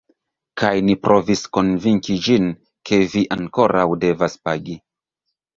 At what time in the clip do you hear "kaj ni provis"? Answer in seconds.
0.61-1.43